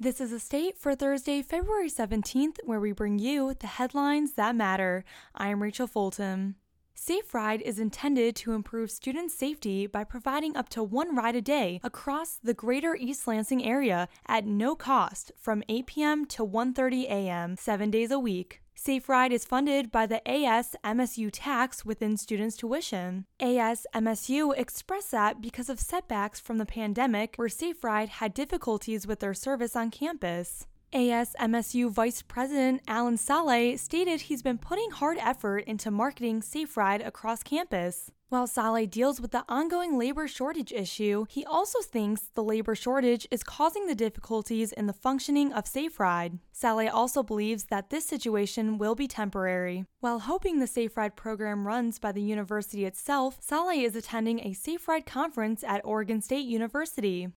[0.00, 4.54] This is a state for Thursday, February 17th, where we bring you the headlines that
[4.54, 5.04] matter.
[5.34, 6.54] I am Rachel Fulton.
[6.94, 11.42] Safe Ride is intended to improve student safety by providing up to one ride a
[11.42, 16.26] day across the greater East Lansing area at no cost from 8 p.m.
[16.26, 17.56] to 1:30 a.m.
[17.56, 18.62] 7 days a week.
[18.80, 23.24] Safe Ride is funded by the ASMSU tax within students' tuition.
[23.40, 29.18] ASMSU expressed that because of setbacks from the pandemic, where Safe Ride had difficulties with
[29.18, 30.68] their service on campus.
[30.92, 37.02] ASMSU Vice President Alan Saleh stated he's been putting hard effort into marketing Safe Ride
[37.02, 38.10] across campus.
[38.30, 43.26] While Saleh deals with the ongoing labor shortage issue, he also thinks the labor shortage
[43.30, 46.38] is causing the difficulties in the functioning of Safe Ride.
[46.52, 49.84] Saleh also believes that this situation will be temporary.
[50.00, 54.54] While hoping the Safe Ride program runs by the university itself, Saleh is attending a
[54.54, 57.28] Safe Ride conference at Oregon State University.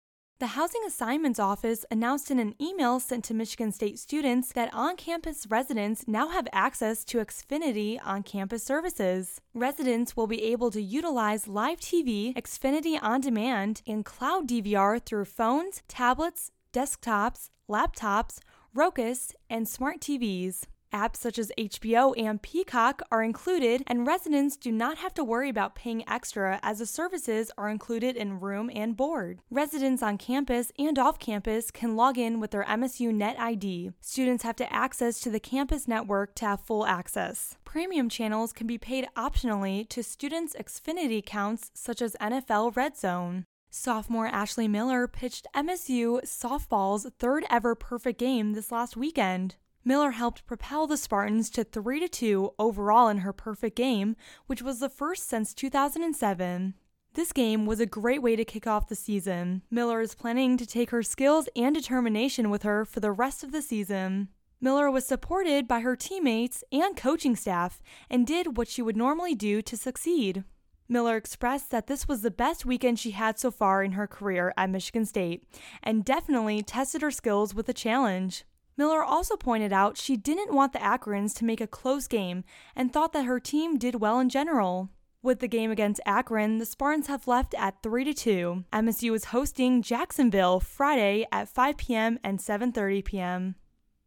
[0.40, 4.96] The Housing Assignments Office announced in an email sent to Michigan State students that on
[4.96, 9.42] campus residents now have access to Xfinity on campus services.
[9.52, 15.26] Residents will be able to utilize live TV, Xfinity On Demand, and cloud DVR through
[15.26, 18.38] phones, tablets, desktops, laptops,
[18.74, 20.62] Rokus, and smart TVs.
[20.92, 25.48] Apps such as HBO and Peacock are included, and residents do not have to worry
[25.48, 29.40] about paying extra as the services are included in room and board.
[29.50, 33.92] Residents on campus and off campus can log in with their MSU Net ID.
[34.00, 37.56] Students have to access to the campus network to have full access.
[37.64, 43.44] Premium channels can be paid optionally to students' Xfinity accounts such as NFL Red Zone.
[43.72, 49.54] Sophomore Ashley Miller pitched MSU softball's third ever perfect game this last weekend.
[49.84, 54.14] Miller helped propel the Spartans to 3 2 overall in her perfect game,
[54.46, 56.74] which was the first since 2007.
[57.14, 59.62] This game was a great way to kick off the season.
[59.70, 63.50] Miller is planning to take her skills and determination with her for the rest of
[63.52, 64.28] the season.
[64.60, 69.34] Miller was supported by her teammates and coaching staff and did what she would normally
[69.34, 70.44] do to succeed.
[70.88, 74.52] Miller expressed that this was the best weekend she had so far in her career
[74.56, 75.44] at Michigan State
[75.82, 78.44] and definitely tested her skills with a challenge.
[78.80, 82.90] Miller also pointed out she didn't want the Akrons to make a close game and
[82.90, 84.88] thought that her team did well in general.
[85.22, 88.64] With the game against Akron, the Spartans have left at 3 to 2.
[88.72, 92.18] MSU is hosting Jacksonville Friday at 5 p.m.
[92.24, 93.54] and 7:30 p.m.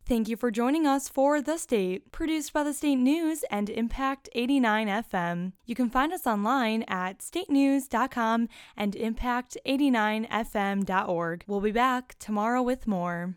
[0.07, 4.27] Thank you for joining us for The State, produced by the State News and Impact
[4.33, 5.51] 89 FM.
[5.67, 11.43] You can find us online at statenews.com and impact89fm.org.
[11.45, 13.35] We'll be back tomorrow with more.